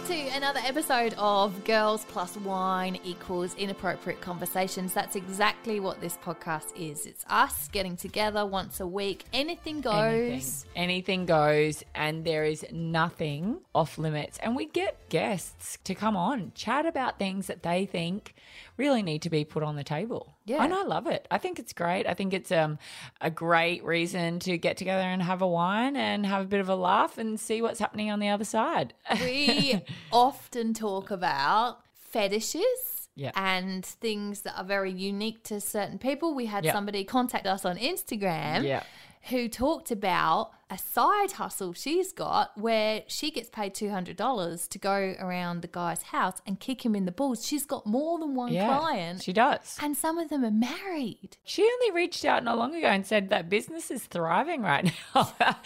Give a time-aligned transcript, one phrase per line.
[0.00, 4.94] back to another episode of Girls Plus Wine Equals Inappropriate Conversations.
[4.94, 7.06] That's exactly what this podcast is.
[7.06, 9.24] It's us getting together once a week.
[9.32, 9.94] Anything goes.
[9.96, 10.66] Anything.
[10.76, 14.38] Anything goes, and there is nothing off limits.
[14.38, 18.34] And we get guests to come on, chat about things that they think
[18.76, 20.34] really need to be put on the table.
[20.50, 20.64] Yeah.
[20.64, 21.26] And I love it.
[21.30, 22.06] I think it's great.
[22.08, 22.78] I think it's um,
[23.20, 26.68] a great reason to get together and have a wine and have a bit of
[26.68, 28.92] a laugh and see what's happening on the other side.
[29.20, 29.80] We
[30.12, 33.08] often talk about fetishes.
[33.16, 33.32] Yeah.
[33.34, 36.34] And things that are very unique to certain people.
[36.34, 36.72] We had Yeah.
[36.72, 38.82] somebody contact us on Instagram Yeah.
[39.28, 45.16] Who talked about a side hustle she's got where she gets paid $200 to go
[45.18, 47.44] around the guy's house and kick him in the balls.
[47.44, 48.78] She's got more than one yeah.
[48.78, 49.22] client.
[49.22, 49.76] She does.
[49.82, 51.36] and some of them are married.
[51.44, 55.32] She only reached out not long ago and said that business is thriving right now.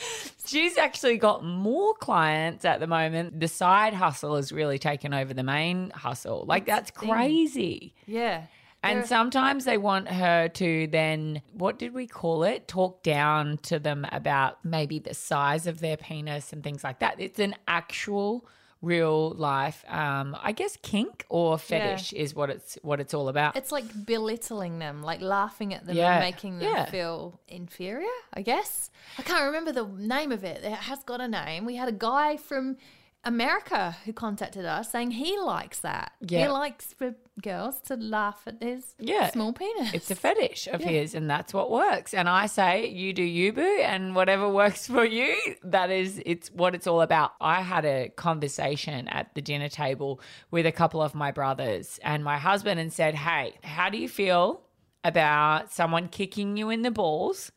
[0.46, 3.38] She's actually got more clients at the moment.
[3.40, 6.44] The side hustle has really taken over the main hustle.
[6.46, 7.94] Like, that's crazy.
[8.06, 8.44] Yeah.
[8.84, 12.68] And sometimes they want her to then, what did we call it?
[12.68, 17.16] Talk down to them about maybe the size of their penis and things like that.
[17.18, 18.46] It's an actual
[18.82, 23.56] real life, um, I guess kink or fetish is what it's what it's all about.
[23.56, 26.12] It's like belittling them, like laughing at them Yeah.
[26.16, 26.84] and making them Yeah.
[26.84, 28.90] feel inferior, I guess.
[29.18, 30.62] I can't remember the name of it.
[30.62, 31.64] It has got a name.
[31.64, 32.76] We had a guy from
[33.24, 36.12] America who contacted us saying he likes that.
[36.20, 36.42] Yeah.
[36.42, 39.30] He likes for girls to laugh at his Yeah.
[39.30, 39.92] small penis.
[39.94, 42.14] It's a fetish of his, and that's what works.
[42.14, 46.50] And I say, you do you, boo, and whatever works for you, that is, it's
[46.52, 47.32] what it's all about.
[47.40, 52.22] I had a conversation at the dinner table with a couple of my brothers and
[52.22, 54.62] my husband, and said, "Hey, how do you feel
[55.02, 57.50] about someone kicking you in the balls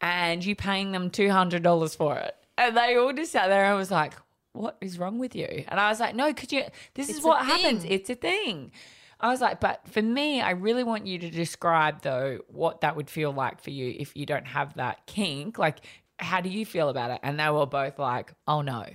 [0.00, 3.66] and you paying them two hundred dollars for it?" And they all just sat there
[3.66, 4.14] and was like.
[4.52, 5.64] What is wrong with you?
[5.68, 6.64] And I was like, no, could you?
[6.94, 7.82] This is It's a what happens.
[7.82, 7.90] thing.
[7.92, 8.72] It's a thing.
[9.20, 12.96] I was like, but for me, I really want you to describe though what that
[12.96, 15.58] would feel like for you if you don't have that kink.
[15.58, 15.80] Like,
[16.18, 17.20] how do you feel about it?
[17.22, 18.86] And they were both like, oh no,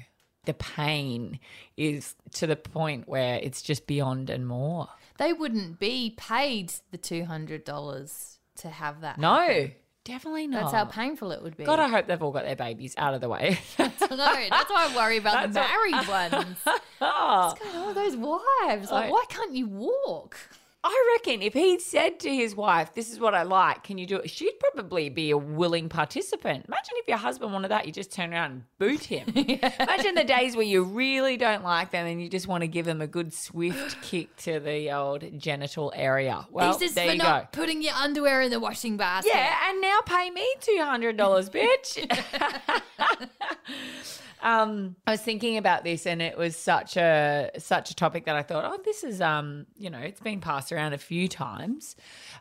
[0.45, 1.39] the pain
[1.77, 4.89] is to the point where it's just beyond and more.
[5.17, 9.17] they wouldn't be paid the $200 to have that.
[9.19, 9.69] No,
[10.05, 10.61] definitely not.
[10.61, 11.65] That's how painful it would be.
[11.65, 13.59] God, I hope they've all got their babies out of the way.
[13.79, 16.57] no, that's why I worry about the That's married ones.
[16.99, 18.91] Going on with those wives?
[18.91, 20.37] Like, why can't you walk?
[20.87, 24.05] I reckon if he said to his wife, "This is what I like, can you
[24.05, 26.65] do it?" She'd probably be a willing participant.
[26.67, 29.27] Imagine if your husband wanted that, you just turn around and boot him.
[29.35, 32.85] Imagine the days where you really don't like them and you just want to give
[32.85, 36.45] them a good swift kick to the old genital area.
[36.51, 37.61] Well, this is there for you not go.
[37.61, 39.31] putting your underwear in the washing basket.
[39.33, 41.97] Yeah, and now pay me two hundred dollars, bitch.
[44.41, 48.35] um, I was thinking about this, and it was such a such a topic that
[48.35, 51.95] I thought, oh, this is um, you know, it's been passed around a few times.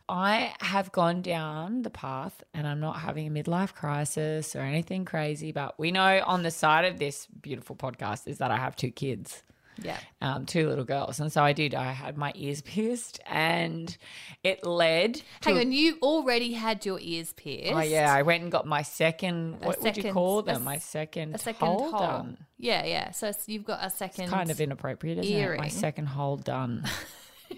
[0.09, 5.05] I have gone down the path, and I'm not having a midlife crisis or anything
[5.05, 8.77] crazy, but we know on the side of this beautiful podcast is that I have
[8.77, 9.43] two kids
[9.83, 9.99] Yeah.
[10.21, 11.19] um, two little girls.
[11.21, 11.75] And so I did.
[11.75, 13.97] I had my ears pierced, and
[14.45, 15.15] it led.
[15.15, 17.72] To, Hang on, you already had your ears pierced.
[17.72, 19.55] Oh yeah, I went and got my second.
[19.62, 20.56] A What would you call a them?
[20.56, 22.01] s- My second, A second hole, hole.
[22.01, 22.39] done.
[22.59, 23.11] Yeah, yeah.
[23.11, 24.28] So you've got a second.
[24.28, 25.59] Kind of inappropriate, isn't it?
[25.59, 26.84] My second hole done.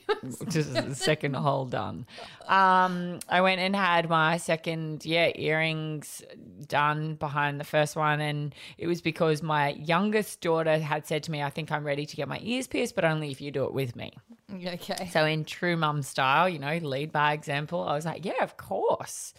[0.48, 2.06] Just the second hole done.
[2.46, 6.22] Um, I went and had my second, yeah, earrings
[6.66, 11.30] done behind the first one, and it was because my youngest daughter had said to
[11.30, 13.64] me, "I think I'm ready to get my ears pierced, but only if you do
[13.64, 14.12] it with me."
[14.66, 15.08] Okay.
[15.12, 18.56] So in true mum style, you know, lead by example, I was like, yeah, of
[18.56, 19.34] course.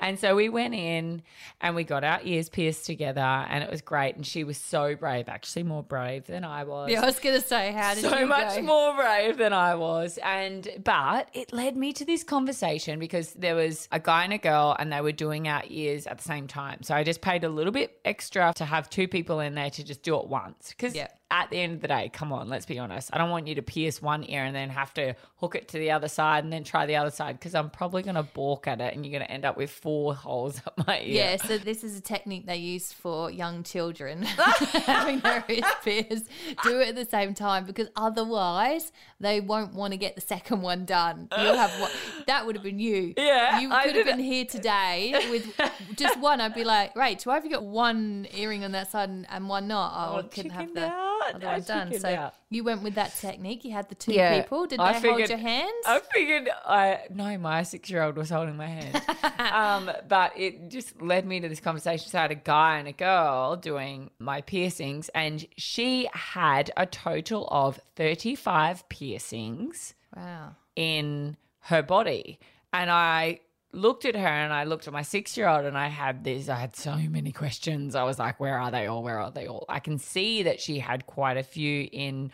[0.00, 1.22] And so we went in
[1.60, 4.14] and we got our ears pierced together and it was great.
[4.16, 6.90] And she was so brave, actually more brave than I was.
[6.90, 8.62] yeah, I was gonna say, how did so much go?
[8.62, 10.18] more brave than I was.
[10.22, 14.38] And but it led me to this conversation because there was a guy and a
[14.38, 16.82] girl and they were doing our ears at the same time.
[16.82, 19.82] So I just paid a little bit extra to have two people in there to
[19.84, 20.70] just do it once.
[20.70, 21.08] Because Yeah.
[21.32, 23.08] At the end of the day, come on, let's be honest.
[23.10, 25.78] I don't want you to pierce one ear and then have to hook it to
[25.78, 28.68] the other side and then try the other side because I'm probably going to balk
[28.68, 31.06] at it and you're going to end up with four holes up my ear.
[31.06, 34.22] Yeah, so this is a technique they use for young children
[34.84, 36.28] having their ears pierced.
[36.62, 40.60] Do it at the same time because otherwise they won't want to get the second
[40.60, 41.28] one done.
[41.38, 41.90] You'll have one.
[42.26, 43.14] that would have been you.
[43.16, 45.50] Yeah, you could have been here today with
[45.96, 46.42] just one.
[46.42, 49.48] I'd be like, Rach, why have you got one earring on that side and, and
[49.48, 49.92] one not?
[49.94, 50.92] Oh, I couldn't have chickened
[51.26, 51.98] I one done.
[51.98, 52.34] So out.
[52.50, 53.64] you went with that technique.
[53.64, 54.66] You had the two Yeah, people.
[54.66, 55.84] Did I they hold your hands?
[55.86, 59.02] I figured I no, my six year old was holding my hand.
[59.38, 62.08] um, but it just led me to this conversation.
[62.08, 66.86] So I had a guy and a girl doing my piercings, and she had a
[66.86, 70.56] total of 35 piercings wow.
[70.76, 72.38] in her body.
[72.72, 73.40] And I
[73.72, 76.48] looked at her and I looked at my six year old and I had this,
[76.48, 77.94] I had so many questions.
[77.94, 79.02] I was like, where are they all?
[79.02, 79.64] Where are they all?
[79.68, 82.30] I can see that she had quite a few in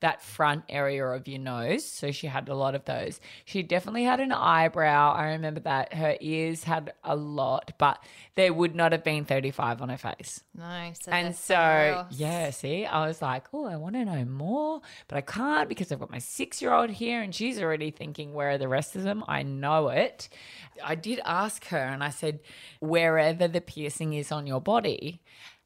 [0.00, 1.84] that front area of your nose.
[1.84, 3.20] So she had a lot of those.
[3.44, 5.12] She definitely had an eyebrow.
[5.12, 5.94] I remember that.
[5.94, 8.02] Her ears had a lot, but
[8.34, 10.42] there would not have been 35 on her face.
[10.54, 10.92] No.
[11.00, 15.18] So And so, yeah, see, I was like, oh, I want to know more, but
[15.18, 18.50] I can't because I've got my six year old here and she's already thinking, where
[18.50, 19.24] are the rest of them?
[19.26, 20.28] I know it.
[20.84, 22.40] I did ask her and I said,
[22.80, 25.20] wherever the piercing is on your body,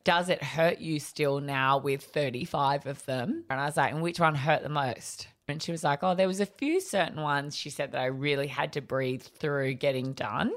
[0.05, 3.45] does it hurt you still now with 35 of them?
[3.51, 5.29] And I was like, and which one hurt the most?
[5.49, 8.07] And she was like, oh, there was a few certain ones she said that I
[8.07, 10.53] really had to breathe through getting done.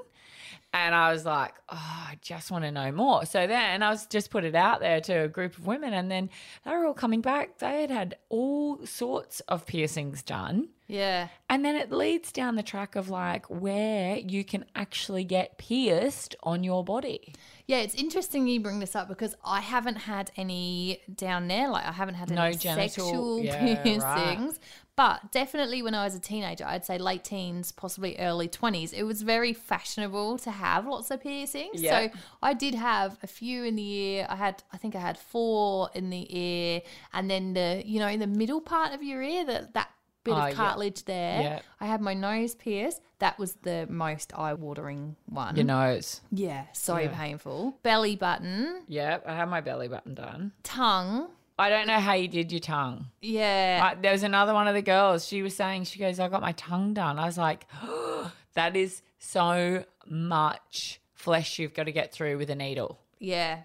[0.73, 3.25] And I was like, oh, I just want to know more.
[3.25, 6.11] So then I was just put it out there to a group of women, and
[6.11, 6.29] then
[6.65, 7.59] they were all coming back.
[7.59, 10.67] They had had all sorts of piercings done.
[10.87, 11.29] Yeah.
[11.49, 16.35] And then it leads down the track of like where you can actually get pierced
[16.43, 17.33] on your body.
[17.67, 21.67] Yeah, it's interesting you bring this up because I haven't had any down there.
[21.69, 24.03] Like I haven't had any No genital- sexual yeah, piercings.
[24.03, 24.49] right.
[24.97, 29.03] But definitely when I was a teenager, I'd say late teens, possibly early 20s, it
[29.03, 31.81] was very fashionable to have lots of piercings.
[31.81, 32.07] Yeah.
[32.11, 34.27] So I did have a few in the ear.
[34.29, 36.81] I had, I think I had four in the ear.
[37.13, 39.89] And then the, you know, in the middle part of your ear, that, that
[40.25, 40.53] bit Oh, of ah, yeah.
[40.55, 41.41] cartilage there.
[41.41, 41.59] Yeah.
[41.79, 42.99] I had my nose pierced.
[43.19, 45.55] That was the most eye watering one.
[45.55, 46.19] Your nose.
[46.31, 47.15] Yeah, so Yeah.
[47.17, 47.77] painful.
[47.83, 50.51] Belly button, Yep, I had my belly button done.
[50.63, 51.29] tongue.
[51.57, 53.05] I don't know how you did your tongue.
[53.21, 53.79] Yeah.
[53.81, 55.25] I, there was another one of the girls.
[55.25, 57.17] She was saying, she goes, I got my tongue done.
[57.17, 57.65] I was like,
[58.55, 62.99] that is so much flesh you've got to get through with a needle.
[63.19, 63.61] yeah.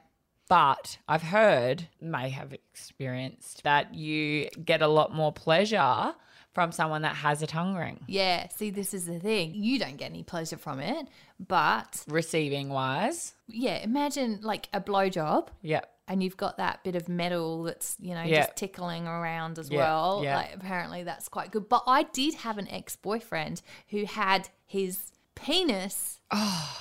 [0.48, 6.12] But I've heard, may have experienced, that you get a lot more pleasure
[6.52, 8.49] from someone that has a tongue ring, Yeah.
[8.49, 9.55] See, this is the thing.
[9.55, 11.06] You don't get any pleasure from it,
[11.38, 13.35] but receiving wise.
[13.47, 15.88] yeah, imagine like a blowjob Yep.
[16.08, 18.47] and you've got that bit of metal that's, you know, Yeah.
[18.47, 20.20] just tickling around as Yeah, well.
[20.25, 20.37] yeah.
[20.38, 21.69] Like apparently that's quite good.
[21.69, 26.79] But I did have an ex-boyfriend who had his penis oh.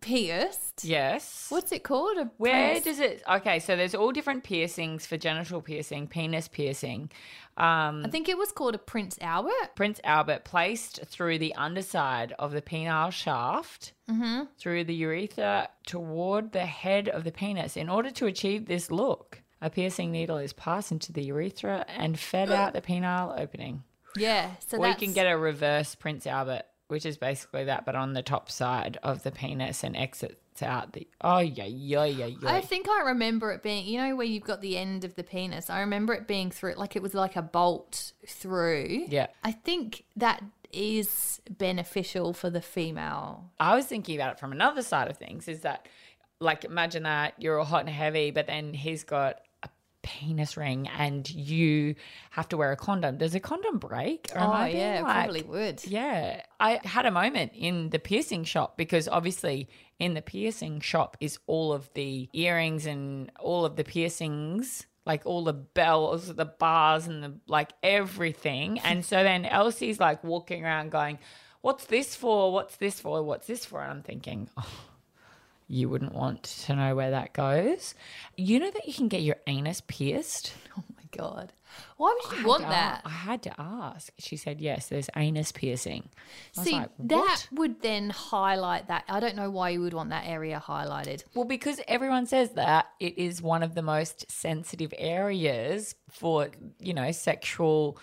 [0.01, 0.85] pierced.
[0.85, 1.47] Yes.
[1.49, 2.17] What's it called?
[2.19, 3.23] A Where penis- does it?
[3.31, 7.11] Okay, so there's all different piercings for genital piercing, penis piercing.
[7.57, 9.75] Um, I think it was called a Prince Albert.
[9.75, 13.93] Prince Albert placed through the underside of the penile shaft
[14.59, 17.77] through the urethra toward the head of the penis.
[17.77, 22.19] In order to achieve this look, a piercing needle is passed into the urethra and
[22.19, 23.83] fed out the penile opening.
[24.17, 24.51] Yeah.
[24.67, 28.23] So we can get a reverse Prince Albert, which is basically that, but on the
[28.23, 31.07] top side of the penis and exits out the.
[31.21, 32.37] Oh, yeah, yeah, yeah, yeah.
[32.51, 35.23] I think I remember it being, you know, where you've got the end of the
[35.23, 35.71] penis.
[35.71, 39.05] I remember it being through, like it was like a bolt through.
[39.09, 39.29] Yeah.
[39.45, 40.43] I think that
[40.73, 43.51] is beneficial for the female.
[43.61, 45.87] I was thinking about it from another side of things is that,
[46.41, 49.41] like, imagine that you're all hot and heavy, but then he's got
[50.09, 51.95] penis ring and you
[52.31, 53.19] have to wear a condom.
[53.19, 54.31] Does a condom break?
[54.35, 55.85] Or oh, yeah, it like- probably would.
[55.87, 56.43] Yeah.
[56.59, 61.39] I had a moment in the piercing shop because obviously in the piercing shop is
[61.47, 67.07] all of the earrings and all of the piercings, like all the bells, the bars
[67.07, 68.81] and the like everything.
[68.85, 71.19] And so then Elsie's like walking around going,
[71.61, 72.51] What's this for?
[72.53, 73.23] What's this for?
[73.23, 73.83] What's this for?
[73.83, 74.81] And I'm thinking, oh,
[75.69, 77.95] you wouldn't want to know where that goes.
[78.37, 80.55] You know that you can get your anus pierced?
[80.77, 81.53] Oh my God.
[81.99, 83.03] Why would you want that?
[83.05, 84.11] I had to ask.
[84.19, 86.09] She said, yes, there's anus piercing.
[86.57, 89.05] I See, like, that would then highlight that.
[89.09, 91.25] I don't know why you would want that area highlighted.
[91.35, 96.49] Well, because everyone says that it is one of the most sensitive areas for,
[96.79, 97.99] you know, sexual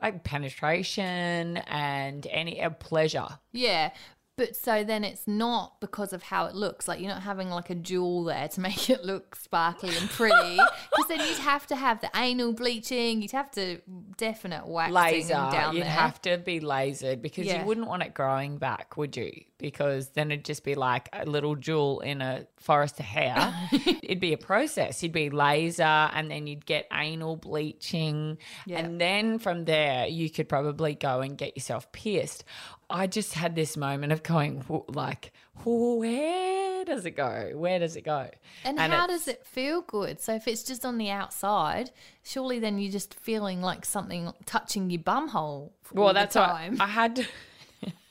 [0.00, 3.26] like penetration and any uh, pleasure.
[3.52, 3.90] Yeah.
[4.38, 6.88] But so then it's not because of how it looks.
[6.88, 10.58] Like you're not having like a jewel there to make it look sparkly and pretty.
[10.98, 13.20] Because then you'd have to have the anal bleaching.
[13.22, 13.80] You'd have to
[14.16, 15.32] definite waxing laser.
[15.34, 15.90] down You'd there.
[15.90, 17.60] have to be lasered because Yeah.
[17.60, 19.32] you wouldn't want it growing back, would you?
[19.58, 23.54] Because then it'd just be like a little jewel in a forest of hair.
[23.72, 25.02] it'd be a process.
[25.02, 28.38] You'd be laser and then you'd get anal bleaching.
[28.66, 28.78] Yeah.
[28.78, 32.44] And then from there, you could probably go and get yourself pierced.
[32.90, 35.32] I just had this moment of going, like,
[35.64, 37.52] where does it go?
[37.54, 38.30] Where does it go?
[38.64, 40.20] and, how does it feel good?
[40.20, 41.90] So if it's just on the outside,
[42.22, 45.74] surely then you're just feeling like something touching your bum hole.
[45.92, 46.80] Well, that's time.
[46.80, 47.16] I had.
[47.16, 47.26] To...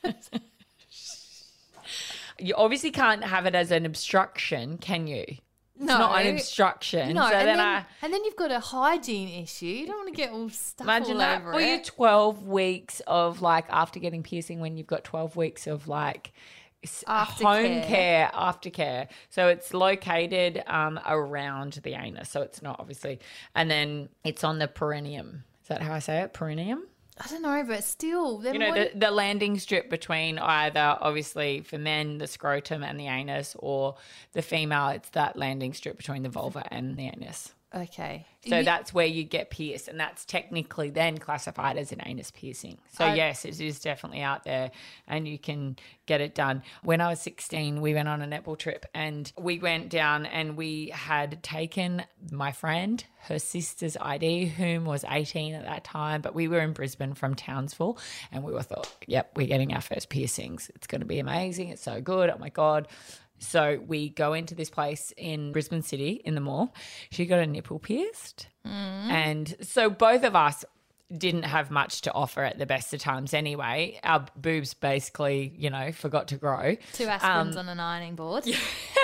[2.38, 5.24] you obviously can't have it as an obstruction, can you?
[5.78, 5.96] It's No.
[5.98, 7.14] not an obstruction.
[7.14, 9.66] No, so and then, then, I and then you've got a hygiene issue.
[9.66, 11.84] You don't want to get all stuff imagine all that over for your it.
[11.84, 16.32] 12 weeks of like after getting piercing, when you've got 12 weeks of like
[16.82, 17.86] s- home Aftercare.
[17.86, 19.08] care, aftercare.
[19.30, 22.28] So it's located um, around the anus.
[22.28, 23.20] So it's not obviously,
[23.54, 25.44] and then it's on the perineum.
[25.62, 26.32] Is that how I say it?
[26.32, 26.84] Perineum?
[27.20, 31.78] I don't know, but still, you know the, the landing strip between either obviously for
[31.78, 33.96] men the scrotum and the anus or
[34.32, 38.26] the female it's that landing strip between the vulva and the anus okay.
[38.46, 42.30] so You- that's where you get pierced and that's technically then classified as an anus
[42.30, 42.78] piercing.
[42.96, 44.70] So I- yes it is definitely out there
[45.06, 46.62] and you can get it done.
[46.82, 50.56] When i was 16 we went on a netball trip and we went down and
[50.56, 56.34] we had taken my friend her sister's id whom was 18 at that time but
[56.34, 57.98] we were in brisbane from townsville
[58.32, 60.70] and we were thought yep we're getting our first piercings.
[60.74, 61.68] It's going to be amazing.
[61.68, 62.30] It's so good.
[62.30, 62.88] Oh my god
[63.38, 66.74] so we go into this place in Brisbane City in the mall.
[67.10, 68.48] She got a nipple pierced.
[68.66, 69.10] Mm.
[69.10, 70.64] And so both of us
[71.16, 73.98] didn't have much to offer at the best of times anyway.
[74.04, 76.76] Our boobs basically, you know, forgot to grow.
[76.92, 78.44] two aspirins um, on an ironing board.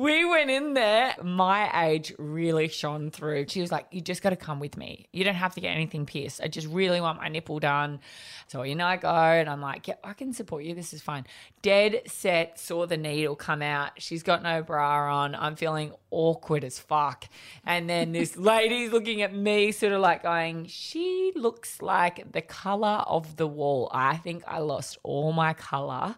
[0.00, 1.14] We went in there.
[1.22, 3.48] My age really shone through.
[3.48, 5.08] She was like, You just got to come with me.
[5.12, 6.40] You don't have to get anything pierced.
[6.42, 8.00] I just really want my nipple done.
[8.46, 10.74] So, you know, I go and I'm like, Yeah, I can support you.
[10.74, 11.26] This is fine.
[11.60, 13.90] Dead set, saw the needle come out.
[13.98, 15.34] She's got no bra on.
[15.34, 17.26] I'm feeling awkward as fuck.
[17.66, 22.40] And then this lady's looking at me, sort of like going, She looks like the
[22.40, 23.90] color of the wall.
[23.92, 26.14] I think I lost all my color.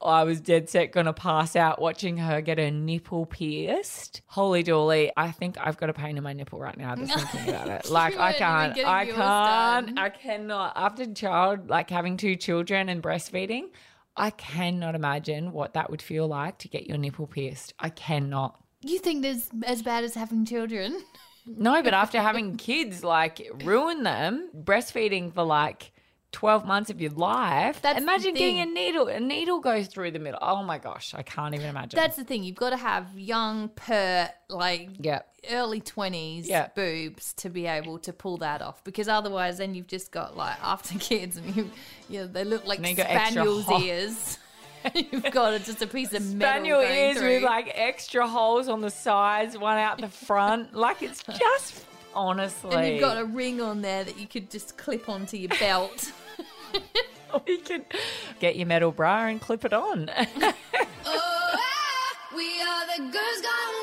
[0.00, 4.22] I was dead set going to pass out watching her get her nipple pierced.
[4.26, 5.10] Holy dooly.
[5.16, 7.90] I think I've got a pain in my nipple right now just thinking about it.
[7.90, 8.78] Like, I can't.
[8.78, 9.16] I can't.
[9.16, 9.98] done.
[9.98, 10.72] I cannot.
[10.76, 13.70] After child, like having two children and breastfeeding,
[14.16, 17.74] I cannot imagine what that would feel like to get your nipple pierced.
[17.78, 18.58] I cannot.
[18.82, 21.02] You think there's as bad as having children?
[21.46, 25.92] No, but after having kids, like ruin them, breastfeeding for like
[26.36, 27.80] 12 months of your life.
[27.80, 29.08] That's imagine getting a needle.
[29.08, 30.38] A needle goes through the middle.
[30.42, 31.96] Oh my gosh, I can't even imagine.
[31.96, 32.44] That's the thing.
[32.44, 35.20] You've got to have young, pert, like yeah.
[35.50, 36.68] early 20s Yeah.
[36.74, 40.62] boobs to be able to pull that off because otherwise then you've just got like
[40.62, 41.70] after kids and you
[42.10, 44.38] yeah they look like And then you got extra spaniel's ears
[44.94, 47.28] you've got just a piece of metal Spaniel ears through.
[47.36, 50.74] with like extra holes on the sides, one out the front.
[50.86, 52.74] like it's just honestly.
[52.76, 56.12] and you've got a ring on there that you could just clip onto your belt
[57.46, 57.84] we can
[58.40, 60.10] get your metal bra and clip it on.
[61.08, 63.76] Oh, ah, we are the girls gone